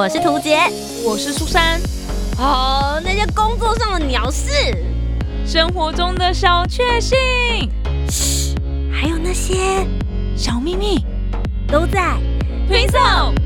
[0.00, 0.56] 我是涂杰，
[1.04, 1.78] 我是苏珊。
[2.38, 4.50] 哦，那些工作上的鸟事，
[5.44, 7.18] 生活中的小确幸，
[8.08, 8.54] 嘘，
[8.90, 9.86] 还有那些
[10.34, 11.04] 小秘密，
[11.68, 12.16] 都在
[12.66, 12.98] 推送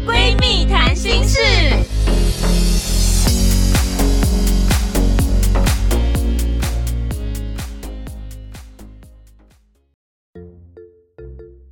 [0.07, 1.41] 闺蜜谈心事。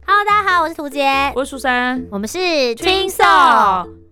[0.04, 2.74] Hello，大家好，我是涂杰，我是苏珊，我们是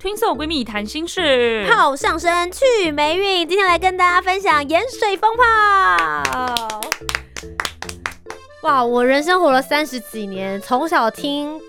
[0.00, 6.80] Twinso Twinso 闺蜜谈心事，炮上身去霉运，今天来跟大家分享盐水风炮。
[8.62, 11.60] 哇，我人生活了三十几年，从小听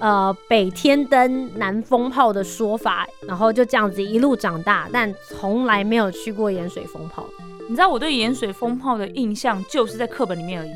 [0.00, 7.24] 呃北天灯、南风炮的说法，然后就这样子一路长大，但从来没有去过盐水风炮。
[7.70, 10.70] 你知道我对盐水风炮的印象就是在课本里面而已，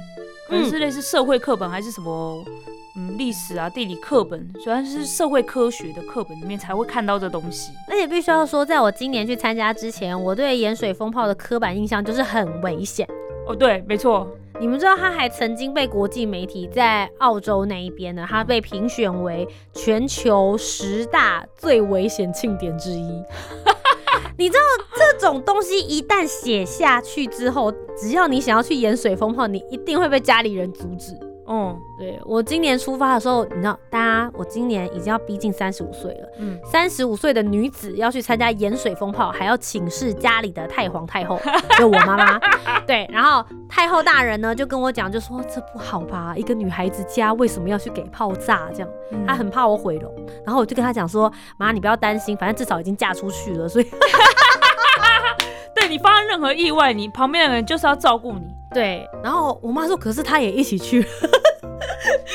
[0.48, 2.71] 可能是类似社会课本还是什么，嗯，
[3.16, 7.72] 历史啊、地理课本，主要是社会科学的课本里面才会看到这东西。
[7.88, 13.08] 而且必须要说，在我今年去参加之前，我对盐水风炮的刻板印象就是很危险。
[13.46, 14.28] 哦，对，没错。
[14.60, 23.22] 你们知道他还曾经被国际媒体在澳洲那一边呢，他被评选为全球十大最危险庆典之一。
[24.38, 24.60] 你知道
[24.94, 31.18] 这种东西一旦写下去之后，只要你想要去盐水风炮，你一定会被家里人阻止。
[31.48, 36.28] 嗯，对我今年出发的时候，你知道，大家，我今年已经要逼近三十五岁了。
[36.38, 41.40] 嗯，三十五岁的女子要去参加盐水风炮，还要请示家里的太皇太后，
[41.78, 42.40] 就我妈妈。
[42.86, 48.68] 对，然后太后大人呢就跟我讲，就说这不好吧，一个女孩子家为什么要去给炮炸？
[48.72, 48.88] 这样，
[49.26, 50.14] 她很怕我毁容。
[50.46, 53.86] 然后我就跟她讲说，妈，你不要担心，反正至少已经嫁出去了，所以，
[55.74, 58.51] 对你发生任何意外，你旁边的人就是要照顾你。
[58.72, 61.06] 对，然后我妈说，可是她也一起去。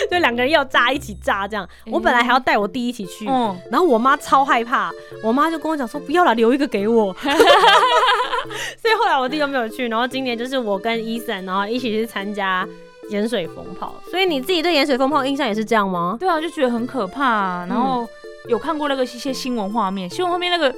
[0.09, 3.25] 就两个人要炸一起炸这样，我本来还要带我弟一起去，
[3.69, 7.13] 然后我妈超害怕，我妈就跟我讲说不要了，留一个给我。
[8.81, 12.65] 所以后来我弟都没有去，然后今年就是我跟伊森，然后一起去参加
[13.09, 13.95] 盐水风炮。
[14.09, 16.15] 所以你自己对盐水风炮印象也是这样吗？
[16.19, 17.65] 对啊，就觉得很可怕。
[17.65, 18.07] 然后
[18.47, 20.73] 有看过那个一些新闻画面，新闻画面那个。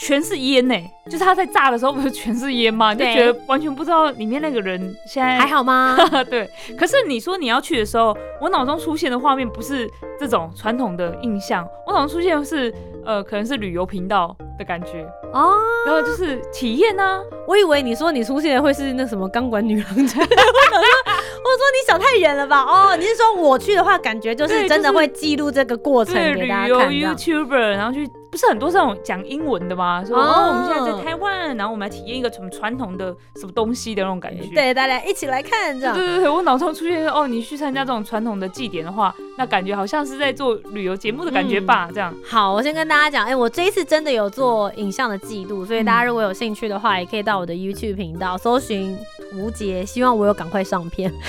[0.00, 0.74] 全是烟呢，
[1.06, 2.94] 就是他在炸的时候 不是全是烟吗？
[2.94, 5.96] 就觉得完全不知道里面那个人现在还好吗？
[6.30, 6.48] 对。
[6.78, 9.88] 可是你说你要去的时候，我脑中出现的画面不是
[10.18, 12.72] 这种传统的印象，我脑中出现的是
[13.04, 15.54] 呃，可能是旅游频道的感觉哦。
[15.86, 22.62] 然后就是体验呢，我以为你说你出现的会是那什么钢管女郎， 我说我说你想太远了吧？
[22.62, 28.08] 哦，你是说我去的话，感觉就是真的会记录这个过程给大家看 YouTuber，然后去。
[28.32, 30.02] 不是很多这种讲英文的吗？
[30.02, 34.42] 说哦，我们现在在台湾，然后我们来体验一个什么传统的什么东西的那种感觉。
[34.54, 35.94] 对，大家一起来看这样。
[35.94, 41.90] 对对对，我脑中出现哦，你去参加这种传统的祭典的话，那感觉好像是在做旅游节目的感觉吧？
[41.92, 42.10] 这样。
[42.26, 48.98] 好，我先跟大家讲，哎，我这一次真的有做影像的记录，所以大家如果有兴趣的话，也可以到我的 YouTube 频道搜寻
[49.34, 51.12] 吴杰，希望我有赶快上片。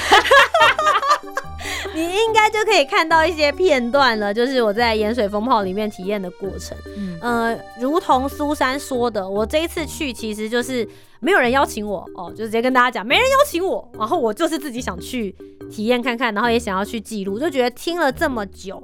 [1.95, 6.75] 你应该就可以看到一些片段了，就是我在盐水风炮里面体验的过程。
[6.97, 10.87] 嗯，呃，如同苏珊说的，我这一次去其实就是
[11.19, 15.35] 没有人邀请我哦，就直接跟大家讲，没人邀请我，然后我就是自己想去
[15.71, 18.81] 体验看看，然后也想要去记录，就觉得听了这么久。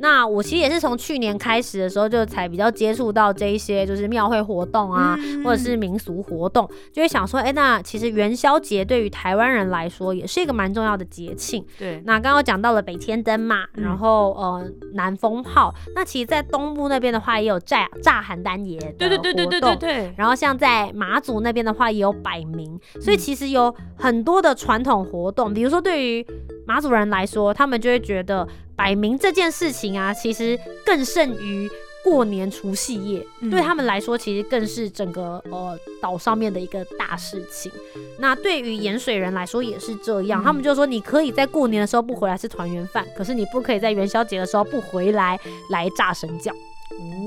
[0.00, 11.64] 那我其实也是从去年开始的时候，就才比较接触到这一些，就是庙会活动啊，或者是民俗活动，就会想说，哎，那其实元宵节对于台湾人来说，也是一个蛮重要的节庆。
[11.78, 20.14] 对，那刚刚讲到了北天灯嘛，然后呃南风炮，那其实，在东部那边的话，也有炸炸邯郸爷的对对对对对对对。
[20.16, 26.26] 然后像在马祖那边的话，也有摆明，所以其实有很多的传统活动，比如说对于
[26.66, 28.48] 马祖人来说，他们就会觉得。
[28.80, 31.70] 摆明这件事情啊，其实更胜于
[32.02, 37.70] 过年除夕夜，对他们来说，其实更是整个呃岛上面的一个大事情。
[38.18, 45.38] 那对于盐水人来说也是这样，他们就说你可以在过年的时候不回来吃团圆饭，可是你不可以在元宵节的时候不回来
[45.68, 46.50] 来炸神教。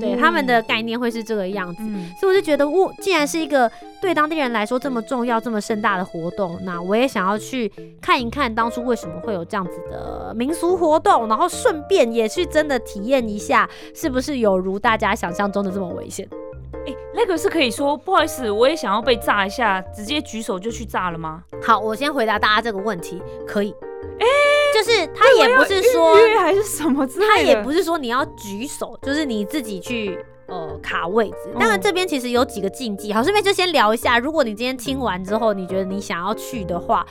[0.00, 1.82] 对他们的概念会是这个样子，
[2.20, 16.28] 所以我就觉得，我既然是一个对当地人来说这么重要、这么盛大的活动，那我也想要去看一看当初为什么会有这样子的民俗活动，然后顺便也去真的体验一下，是不是有如大家想象中的这么危险？
[16.86, 21.42] 哎，那个是可以说不好意思，我也想要被炸一下，直接举手就去炸了吗？
[21.62, 23.74] 好，我先回答大家这个问题，可以。
[24.20, 24.26] 哎，
[24.74, 30.18] 就是他也不是说还是什么，他也不是说你要举手，就是你自己去
[30.48, 31.36] 呃卡位置。
[31.60, 34.18] 当然这边其实有几个禁忌，好，顺便就先聊一下。
[34.18, 37.06] 如果你今天听完之后，你觉得你想要去的话，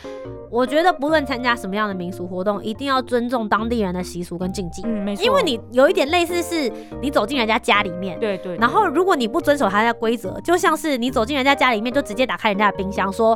[0.53, 4.83] 我觉得不论参加什么样的民俗活动，一定要尊重当地人的习俗跟禁忌。
[4.85, 5.25] 嗯，没错。
[5.25, 6.71] 因为你有一点类似，是
[7.01, 8.55] 你走进人家家里面，对对。
[8.57, 13.35] 然后如果你不遵守他的规则，就像是你走进人家家里面，就直接打开人家的冰箱，说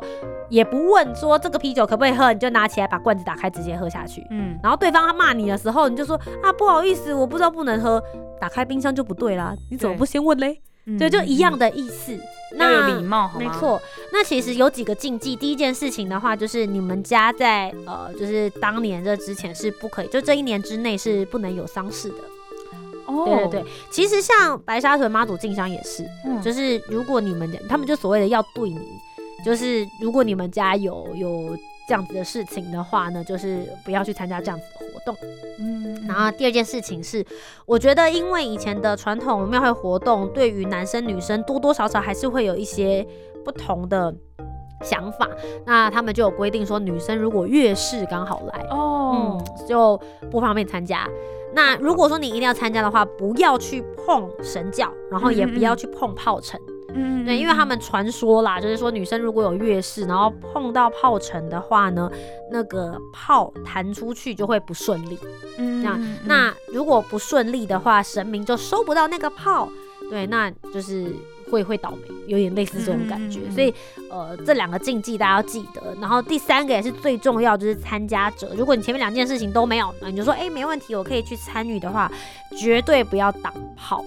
[0.49, 4.23] 也不问说这个啤酒可不可以喝，你就拿起来把罐子打开直接喝下去。
[4.29, 4.55] 嗯。
[4.61, 7.99] 然后对方他骂你的时候，你就说啊不好意思，我不知道不能喝，
[8.39, 10.61] 打开冰箱就不对啦，你怎么不先问嘞？
[10.97, 12.17] 对，就一样的意思。
[12.57, 13.81] 要有礼貌，没错。
[14.13, 15.35] 那其实有几个禁忌。
[15.35, 22.15] 第一件事情的话，就是你们家在呃，就是当年这之前是不可以，就这一年之内是不能有丧事的。
[23.05, 23.65] 哦，对对对。
[23.91, 26.05] 其实像白沙屯妈祖进香也是，
[26.41, 28.79] 就是如果你们他们就所谓的要对你，
[29.43, 31.57] 就是如果你们家有有。
[31.89, 35.15] 这样子的事情的话呢，就是不要去参加这样子的活动。
[35.59, 37.25] 嗯，然后第二件事情是，
[37.65, 43.07] 我觉得因为以前的传统庙会活动，对于男生女生多多少少还是会有一些
[43.45, 44.13] 不同的
[44.81, 45.30] 想法。
[45.65, 49.98] 那他们就有规定说，女生如果月事刚好来哦，嗯，就
[50.30, 51.07] 不方便参加。
[51.54, 56.59] 那如果说你一定要参加的话，不要去碰神教，然后也不要去碰炮城。
[56.68, 56.76] 嗯，
[57.25, 62.09] 对，因为他们传说啦，就是说女生如果有月事，然后碰到炮城的话呢，
[62.49, 65.19] 那个炮弹出去就会不顺利。
[65.57, 69.67] 嗯，这样，那如果不顺利的话，神明就收不到那个炮，
[70.09, 71.13] 对，那就是
[71.51, 73.41] 会会倒霉，有点类似这种感觉。
[73.51, 73.73] 所以，
[74.09, 75.93] 呃，这两个禁忌大家要记得。
[75.99, 82.09] 然后第三个也是最重要，就是参加者，如果你前面两件事情都没有，那你就说，哎，没问题，我可以去参与的话，
[82.57, 84.05] 绝对不要挡炮。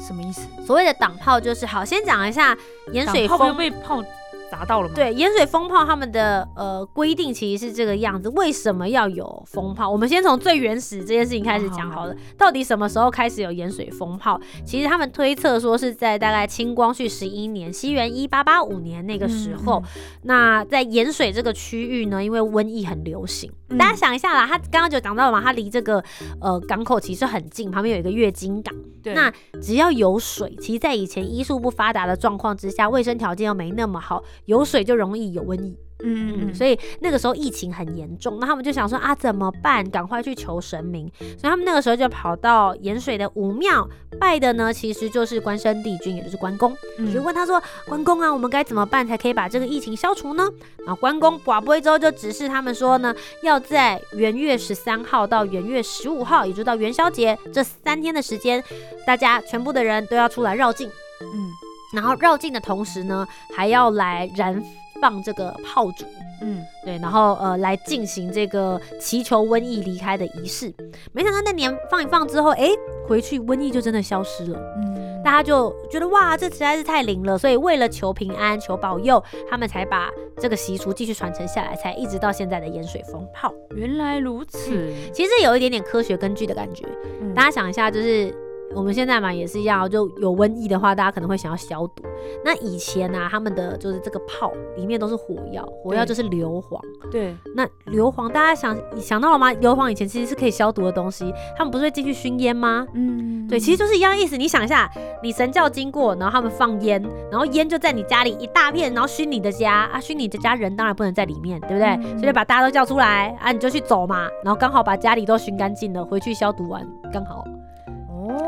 [0.00, 0.46] 什么意思？
[0.66, 2.56] 所谓的挡炮就是好，先讲一下
[2.92, 4.02] 盐水风被炮。
[4.52, 4.94] 达到了吗？
[4.94, 8.28] 对，盐水风炮他们的呃规定其实是这个样子。
[8.30, 9.88] 为什么要有风炮？
[9.88, 12.14] 我们先从最原始这件事情开始讲好了。
[12.36, 14.38] 到底什么时候开始有盐水风炮？
[14.66, 19.82] 其实他们推测说是在大概清光绪十一年，西元一八八五年那个时候。
[20.24, 26.04] 那在盐水这个区域呢，因为瘟疫很流行，大家想一下啦，他刚刚就讲到了嘛，他离这个
[26.40, 28.74] 呃港口其实很近，旁边有一个月经港。
[29.02, 29.14] 对。
[29.14, 34.22] 那只要有水，其实，在以前医术不发达的状况之下，卫生条件又没那么好。
[34.46, 39.88] 有水就容易有瘟疫，嗯嗯，所以那个时候疫情很严重，那他们就想说啊，怎么办？
[39.88, 46.76] 赶快去求神明，所以他们那个时候就跑到盐水的武庙拜的呢，其实就是关圣帝君，也就是关公。
[47.12, 50.48] 就问他说，关公啊，我们该怎么办才可以把这个疫情消除呢？
[50.84, 58.62] 然后关公寡不之后就指示他们说呢，要在元月十三号到元月十五号，也就到元宵节这三天的时间，
[59.06, 60.88] 大家全部的人都要出来绕境。
[61.20, 61.61] 嗯。
[61.92, 64.62] 然后绕境的同时呢，还要来燃
[65.00, 66.04] 放这个炮竹，
[66.40, 70.72] 嗯，对，然后呃来进行这个祈求瘟疫离开的仪式。
[71.12, 72.70] 没想到那年放一放之后，哎，
[73.06, 83.52] 回去瘟疫就真的消失了，嗯，大家就觉得哇，这实在是太灵了，所以为了求平安、求保佑，他们才把这个习俗继续传承下来，才一直到现在的盐水风炮。
[83.76, 84.70] 原来如此，
[85.12, 86.86] 其实有一点点科学根据的感觉。
[87.34, 88.34] 大家想一下，就是。
[88.74, 92.02] 我们现在嘛也是一样，就有瘟疫的话，大家可能会想要消毒。
[92.44, 96.80] 那以前呢，他们的就是这个炮里面都是火药，火药就是硫磺。
[97.10, 99.52] 对，那硫磺大家想想到了吗？
[99.54, 102.86] 硫磺以前其实是可以消毒的东西，他们不是会进去熏烟吗？
[102.94, 104.36] 嗯，对，其实就是一样意思。
[104.36, 104.90] 你想一下，
[105.22, 112.18] 你神教经过，然后他们放烟，然后烟就在你家里一大片，然后熏你的家啊，熏你的家人当然不能在里面，对不对？
[112.18, 117.44] 所以把大家都叫出来啊，你就去走嘛，然后刚好把家里都熏干净了，回去消毒完刚好。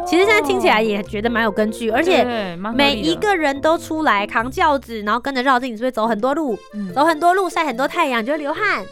[0.07, 6.57] 其实现在听起来也觉得蛮有根据，而且每一个人都出来扛轿子，然后跟着绕境，是不是走很多路，
[6.95, 8.85] 走很多路，晒很多太阳，就会流汗，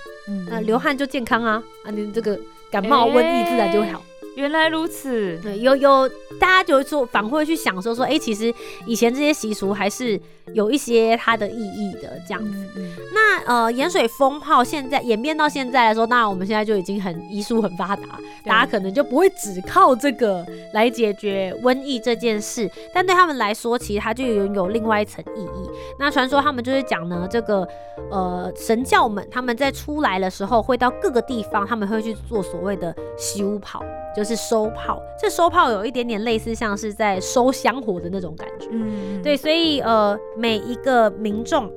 [0.48, 2.38] 那流汗就健康啊，啊，你这个
[2.70, 4.02] 感冒瘟疫自然就会好。
[4.34, 6.08] 原来如此，对，有有，
[6.40, 8.52] 大家就说反会去想说说，哎，其实
[8.86, 10.18] 以前这些习俗还是
[10.54, 12.66] 有一些它的意义的这样子。
[13.12, 25.70] 那呃，盐水风炮现在演变到现在来说，当然我们现在就已经很医术很发达，大家可能就不会只靠这个来解决瘟疫这件事，但对他们来说，其实它就拥有另外一层意义。
[25.98, 27.68] 那传说他们就是讲呢，这个
[28.10, 33.82] 呃神教们他们在出来的时候，会到各个地方，他们会去做所谓的修跑。
[34.16, 38.68] 就是收炮，这收炮有一点点类似，像是在收香火的那种感觉。
[38.70, 41.70] 嗯，对，所以呃，每一个民众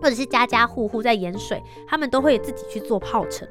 [0.00, 3.46] 或者是家家户户在盐水，他们都会自己去做炮城。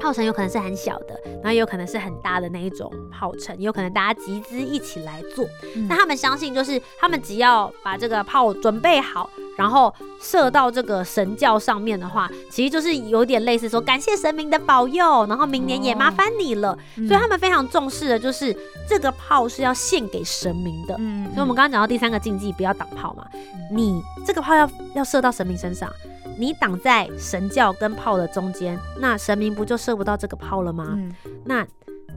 [0.00, 5.44] 炮城有可能是很小的，然后也有可能是很大的那一种炮城，有可能大家集资一起来做。
[5.88, 9.28] 那他们相信，就是他们只要把这个炮准备好。
[9.60, 16.74] 然后射到这个神教上面的话，其实就是有点类似说感谢神明的保佑，然后明年也麻烦你了。
[16.96, 18.56] 所以他们非常重视的就是
[18.88, 20.96] 这个炮是要献给神明的。
[20.96, 23.26] 所以我们刚刚讲到第三个禁忌，不要挡炮嘛。
[23.70, 25.92] 你这个炮要要射到神明身上，
[26.38, 30.98] 你挡在神教跟炮的中间，那神明不就射不到这个炮了吗？
[31.44, 31.66] 那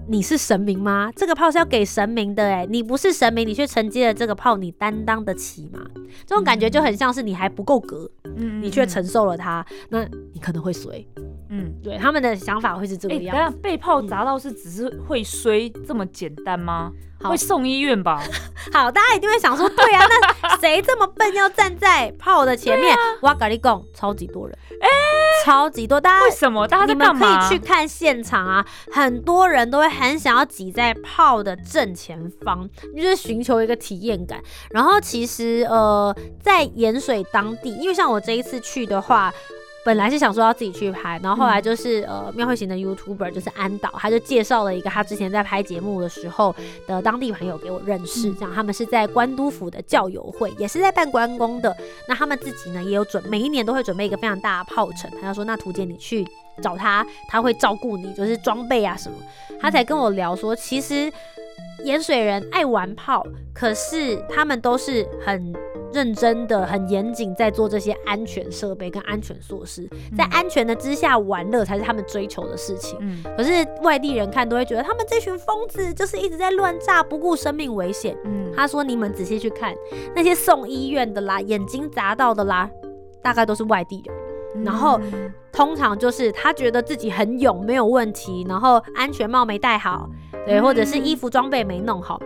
[0.08, 1.10] 你是神明吗？
[1.16, 5.80] 这个炮是要给神明的哎，你不是神明，你却承接了这个炮，你担当得起吗？
[6.26, 11.06] 这种感觉就很像是你还不够格，嗯，你却承受了它，那你可能会衰。
[11.50, 13.58] 嗯，对，他们的想法会是这个样子。
[13.58, 16.92] 被炮砸到是只是会衰这么简单吗？
[17.20, 18.22] 会送医院吧？
[18.74, 20.04] 好，大家一定会想说，对啊，
[20.44, 22.96] 那谁这么笨要站在炮的前面？
[23.22, 24.88] 哇，咖喱贡超级多人，哎，
[25.44, 26.66] 超级多，大家为什么？
[26.68, 34.42] 大家在干嘛可以去看现场啊，很多人都会很想要挤在炮的正前方，就是寻求一个体验感。
[34.70, 39.34] 然后其实呃，在盐水当地，因为像我这一次去的话。
[39.86, 46.56] 本来是想说要自己去拍，然后后来就是呃庙会型的 YouTuber 就是安导，他就介绍了一个他之前在拍节目的时候
[46.88, 51.76] 的当地朋友给我认识，这样他们是在关都府的教友会，也是在办关公的。
[52.08, 55.12] 那他们自己呢也有准，每一年都会准备一个非常大的炮城。
[55.22, 56.26] 他就说那图姐你去
[56.62, 59.18] 找他，他会照顾你，就是装备啊什么。
[59.60, 61.12] 他才跟我聊说，其实
[61.84, 65.54] 盐水人爱玩炮，可是他们都是很。
[65.94, 72.98] 认真的、很严谨，在做这些安全设备跟安全措施，在安全的之下玩乐才是他们追求的事情。
[73.02, 78.18] 嗯，可是外地人看都会觉得他们这群疯子就是一直在乱炸，不顾生命危险。
[78.26, 79.74] 嗯，他说你们仔细去看
[80.16, 82.70] 那些送医院的啦，眼睛砸到的啦，
[83.22, 84.64] 大概都是外地人。
[84.64, 85.00] 然后
[85.52, 90.08] 通常就是他觉得自己很勇，没有问题，然后安全帽没戴好，
[90.46, 92.22] 对，或者是衣服装备没弄好。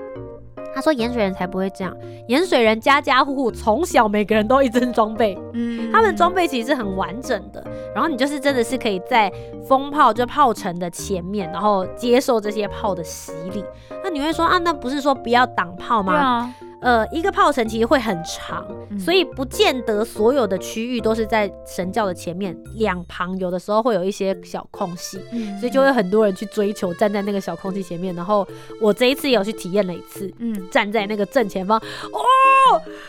[0.78, 1.92] 他说：“盐水人才不会这样，
[2.28, 7.66] 盐水人家家户户从小每个人都一身装备，嗯，他们装备其实是很完整的。
[7.96, 9.34] 然后你就是真的是可以在
[9.68, 13.66] 风炮就炮城的前面，然后接受这些炮的洗礼。
[14.04, 18.66] 那你会说啊，那不是说不要挡炮吗？”呃，一个炮程其实会很长，
[19.00, 25.20] 所以不见得所有的区域都是在神教的前面，两旁有的时候会有一些小空隙，
[25.60, 28.14] 所以就会很多人去追求站在那个小空隙前面。
[28.16, 28.48] 然后
[28.80, 32.20] 我这一次也有去体验了一次，嗯，站在那个正前方，哦，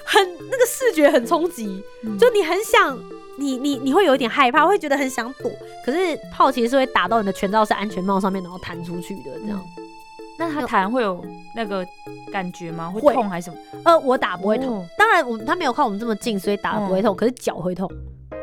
[0.05, 1.83] 很那个视觉很冲击，
[2.19, 2.99] 就你很想，
[3.37, 5.51] 你你你会有一点害怕，会觉得很想躲，
[5.85, 9.61] 可是炮其实是会打到你的全罩式安全帽上面，然后弹出去的这样。
[10.39, 11.21] 那它弹会有
[11.57, 11.85] 那个
[12.29, 12.91] 感觉吗？
[12.91, 13.59] 会痛还是什么？
[13.85, 14.87] 呃，我打不会痛。
[14.97, 17.15] 当然，我他没有靠我们这么近，所以打不会痛。
[17.15, 17.91] 可是脚会痛。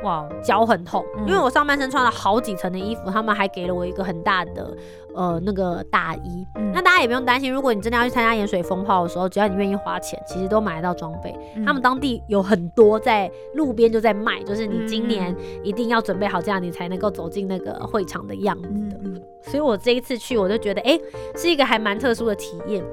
[0.03, 4.75] 哇，脚很痛，因为我上半身穿了好几层的衣服，他们还给了我一个很大的
[5.15, 6.45] 呃那个大衣。
[6.73, 11.35] 那大家也不用担心，如果你真的要去参加盐水风炮的时候，只要你愿意花钱，其实都买得到装备。
[11.65, 19.21] 他们当地有很多在路边就在卖，就是你今年一定要准备好这样，你才能够走进那个会场的样子的。
[19.41, 20.99] 所以我这一次去，我就觉得哎，
[21.35, 22.83] 是一个还蛮特殊的体验。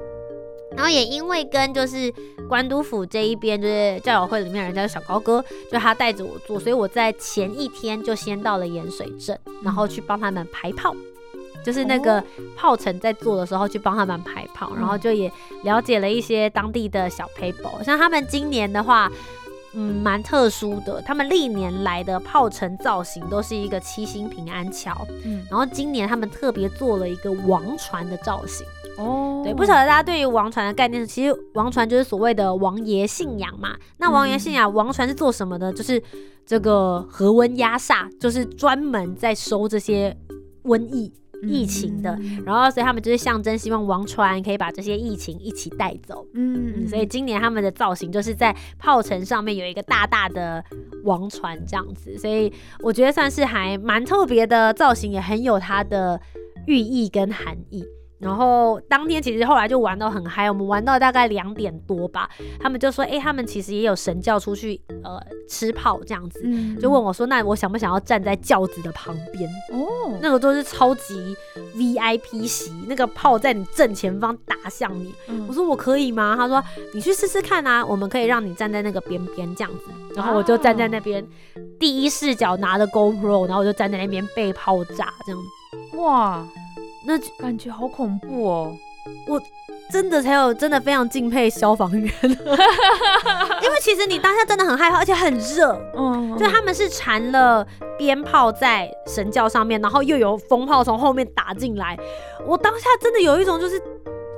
[0.75, 2.13] 然后也因为跟就是
[2.47, 10.95] 关都府这一边就是教友会里面人家小高哥，就他带着我做，所以我在前一天就先到了盐水镇，然后去帮他们排炮，
[11.63, 12.23] 就是那个
[12.55, 15.31] 炮城在做的时候去帮他们排炮，然后就也
[15.63, 19.11] 了解了一些当地的小 paper，像他们今年的话。
[19.75, 21.01] 嗯，蛮特殊的。
[21.01, 28.63] 他们历年来的炮城造型都是一个七星平安桥，嗯，然后今年他们特别做了一个王船的造型。
[28.97, 33.75] 哦，对，不晓得大家对于王船的概念，其实王船就是所谓的王爷信仰嘛。
[33.97, 35.71] 那王爷信仰，王船是做什么的？
[35.73, 36.01] 就是
[36.45, 40.15] 这个和温压煞，就是专门在收这些
[40.63, 41.13] 瘟疫。
[41.45, 46.25] 疫情的，然后所以他们就是象征，希望王传可以把这些疫情一起带走。
[46.35, 50.63] 嗯，所以今年他们的造型就是在炮城上面有一个大大的
[51.03, 56.17] 王船这样子，所以我觉得算是还蛮特别的造型，也很有它的
[56.65, 57.83] 寓意跟含义。
[58.23, 62.29] 然后当天其实后来就玩到很嗨，我们玩到大概两点多吧。
[62.59, 66.41] 他们就说：“哎，他们其实也有神教出去呃吃炮这样子。”
[66.81, 71.35] 就问我说：“那我想不想要站在轿子的旁边？”哦，那个都是超级
[71.75, 75.13] VIP 席，那个炮在你正前方打向你。
[75.47, 76.63] 我说：“我可以吗？”他说
[76.95, 81.25] ：“你去试试看啊，我们可以让你站在那个边边这样子。”然后我就站在那边，
[81.79, 85.41] 第一视角拿着 GoPro，然后我就站在那边被炮炸这样。
[85.97, 86.47] 哇！
[87.05, 88.77] 那感觉好恐怖哦！
[89.27, 89.41] 我
[89.91, 95.77] 真的才有真的非常敬佩消防员， 因为其实你当下真的很害怕，而且很热。
[95.95, 97.67] 嗯，就他们是缠了
[97.97, 101.97] 鞭炮在神教上面，然后又有风炮从后面打进来。
[102.45, 103.77] 我当下真的有一种就是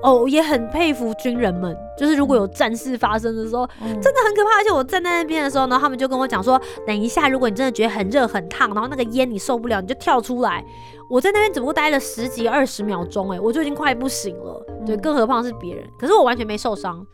[0.04, 4.60] 哦，也很佩服军人们，就是如果有战事发生的时候，真的很可怕。
[4.60, 10.64] 而且我站在那边的时候呢，他们就跟我讲说，等一下，如果你真的觉得很热很烫，然后那个烟你受不了，你就跳出来。
[11.10, 14.64] 我在那边只不过待了十几二十秒钟，哎，我就已经快不行了。
[14.86, 15.84] 对，更何况是别人。
[16.00, 17.06] 可是我完全没受伤，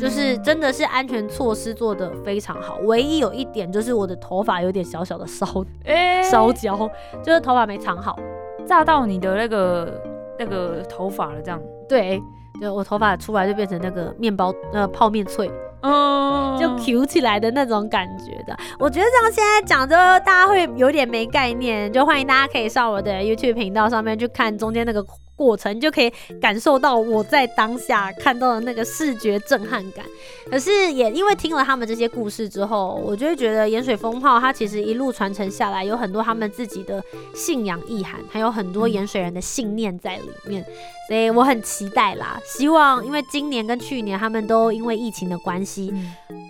[0.00, 2.78] 就是真的是安全措施做的非常好。
[2.84, 5.46] 唯一有一点就是我的头发有点小小的烧，
[6.28, 6.88] 烧焦，
[7.22, 8.18] 就是头发没藏好，
[8.66, 10.00] 炸到你的那个
[10.38, 11.60] 那个头发了，这样。
[11.90, 12.22] 对。
[12.60, 18.54] 就我头发出来就变成那个面包呃泡面脆，嗯，就 Q 起来的那种感觉的。
[18.78, 25.02] 我觉得这样现在讲就大家会有点没概念，就欢迎大家可以上我的 YouTube 频道上面去看中间那个。
[25.40, 30.04] 过程就可以感受到我在当下看到的那个视觉震撼感。
[30.50, 37.02] 可是也因为听了他们这些故事之后，我就会觉得盐水风炮它其实一路传承下来，有很多他们自己的
[37.34, 40.62] 信仰意涵，还有很多盐水人的信念在里面。
[41.08, 45.92] 所以我很期待啦，希望因为今年跟去年他们都因为疫情的关系，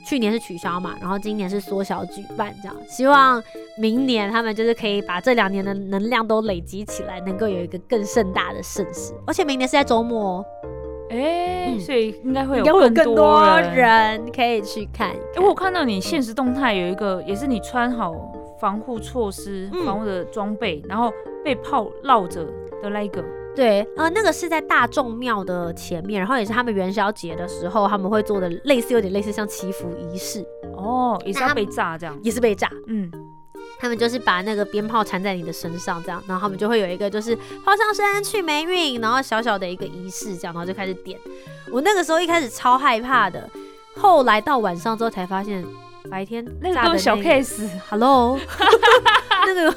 [0.06, 2.76] 去年是取消嘛，然后今年是缩小举办这样。
[2.88, 3.42] 希望
[3.78, 9.12] 明年他们就是可以把这两年的能量都累积起来，能够有一个更盛大的盛世。
[9.26, 10.44] 而且明年是在周末哦，
[11.10, 15.10] 哎，所以应该会有更多人可以去看。
[15.10, 18.14] 哎，我看到你现实动态有一个，也是你穿好
[18.60, 21.12] 防护措施、防护的装备，然后
[21.44, 22.44] 被炮绕着
[22.82, 23.24] 的那一个。
[23.54, 30.44] 对，呃，那个是在大众庙的前面，然后也是他们元宵节的时候他们会做的，类似有点类似像祈福仪式。
[30.76, 33.10] 哦，也是要被炸这样，也是被炸，嗯。
[33.78, 41.18] 他们就是把那个鞭炮缠在你的身上，这样，然后他们就会有一个就是抛上身去霉运，然后小小的一个仪式，这样，然后就开始点。
[41.72, 43.48] 我那个时候一开始超害怕的，
[43.96, 45.64] 后来到晚上之后才发现，
[46.10, 48.38] 白天那个小 case，Hello，
[49.46, 49.74] 那个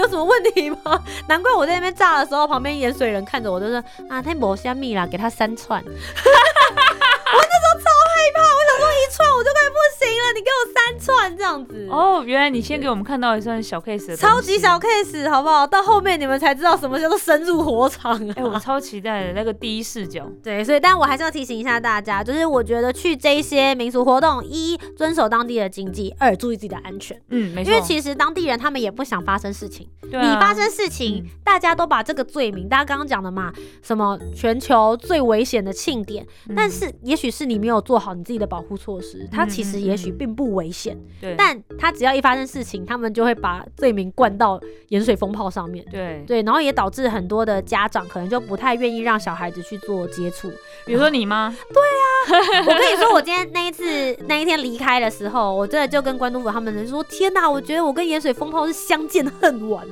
[0.00, 1.02] 有什么问题吗？
[1.28, 3.76] 难怪我在那边炸的时候，旁边盐水人看着我，就说
[4.08, 5.82] 啊，他抹虾米啦，给他三串。
[5.84, 9.50] 我那时候超害怕，我想说一串我就，
[10.40, 11.86] 你给我三串这样子。
[11.90, 15.66] 哦，原来你先给我们看到一串小 case，超级小 case，好不好？
[15.66, 18.28] 到后面你们才知道什么叫做深入火场。
[18.30, 20.26] 哎，我超期待的那个第一视角。
[20.42, 27.20] 对，所以，但我还是要提醒一下大家，就是我觉得去这些民俗活动，一遵守当地的经济，二注意自己的安全。
[27.28, 27.70] 嗯，没错。
[27.70, 36.26] 因为其实当地人他们也不想发生事情，你发生事情，大家都把这个罪名，大家刚刚讲的嘛，什么全球最危险的庆典，
[36.56, 37.20] 但是也。
[37.20, 41.34] 许是你没有做好你自己的保护措施，它其实也许并不危险，对。
[41.36, 46.42] 但他只要一发生事情，他们就会把罪名灌到盐水风炮上面，对对。
[46.42, 50.50] 然后也导致很多的家长可能就不太愿意让小孩子去做接触，
[50.86, 51.54] 比如说你吗？
[51.72, 59.86] 对啊，我跟你说，我今天那一次那一天离开的时候，我真的就跟关东府他们人说：天哪，我觉得我跟盐水风炮是相见恨晚，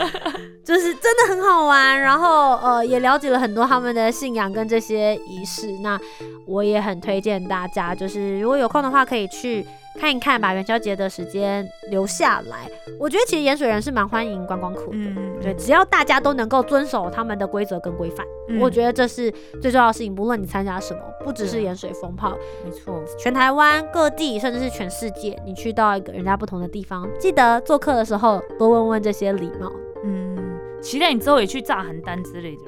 [0.64, 2.00] 就是真的很好玩。
[2.00, 5.70] 然后呃，也了解了很多他们的信仰跟这些仪式。
[5.82, 5.98] 那
[6.46, 9.64] 我也很推荐大家，就是如果有空的话，可以去
[9.98, 12.70] 看一看，把元宵节的时间留下来。
[12.98, 18.24] 我觉得其实盐水人是蛮欢迎观光客的，嗯，对，只要大家都能够遵守他们的规则跟规范，
[18.60, 20.14] 我觉得这是最重要的事情。
[20.14, 29.72] 不论你参加什么，不只是盐水风炮，没错，全台湾各地，甚至是全世界，你去到一个人家不同的地方，记得做客的时候多问问这些礼貌。
[30.04, 30.38] 嗯，
[30.80, 32.62] 期待你之后也去炸邯郸之类的。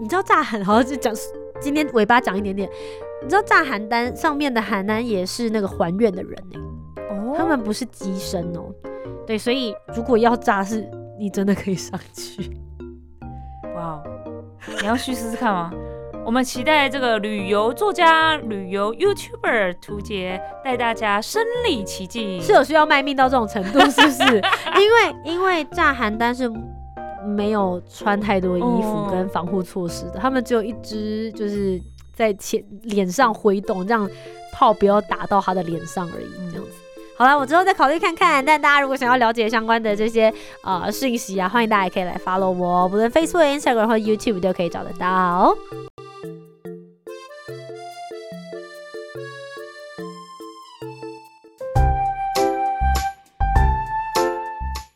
[0.00, 1.14] 你知道炸邯好像就讲。
[1.60, 2.70] 今天尾巴讲一点点，
[3.22, 6.60] 你知道炸邯郸上面的邯郸也是那个还愿的人呢，
[7.10, 8.72] 哦，他们不是机身哦，
[9.26, 12.56] 对，所以如果要炸，是你真的可以上去。
[13.74, 14.02] 哇，
[14.80, 15.72] 你要去试试看吗？
[16.24, 24.22] 我们期待这个旅游作家、旅游 YouTuber 图杰带大家身临其境，是有需要卖命到这种程度，是不是？
[24.78, 26.50] 因为因为炸邯郸是。
[27.26, 31.78] 没有穿太多衣服跟防护措施的，他们只有一只，就是
[32.18, 34.10] 在前脸上挥动，让
[34.52, 36.72] 炮不要打到他的脸上而已，这样子。
[37.16, 38.44] 好了，我之后再考虑看看。
[38.44, 45.56] 但大家如果想要了解相关的这些呃信息啊，欢迎大家可以来 follow 我，不论 Facebook、Instagram 或 YouTube 都可以找得到。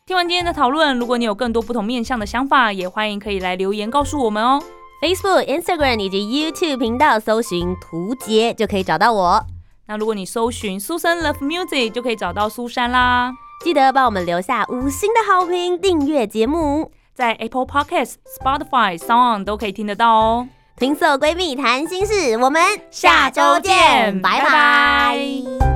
[0.05, 4.61] 听完今天的讨论，如果你有更多不同面向的想法，也欢迎可以来留言告诉我们哦。
[5.03, 9.45] Facebook、Instagram 以及 YouTube 频道搜寻“图杰”就可以找到我。
[9.85, 13.33] 那如果你搜寻“苏珊 Love Music” 就可以找到苏珊啦。
[13.61, 20.47] 记得帮我们留下五星的好评，订阅节目，在 Apple Podcasts、Spotify、Sound 都可以听得到哦。
[20.77, 25.72] 听色闺蜜谈心事，我们下周见，拜拜。